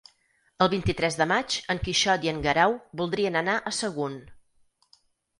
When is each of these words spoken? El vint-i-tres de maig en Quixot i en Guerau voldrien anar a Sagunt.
El 0.65 0.69
vint-i-tres 0.69 1.17
de 1.17 1.25
maig 1.31 1.57
en 1.73 1.81
Quixot 1.83 2.25
i 2.27 2.31
en 2.31 2.39
Guerau 2.45 2.73
voldrien 3.01 3.37
anar 3.43 3.57
a 3.57 3.75
Sagunt. 3.81 4.17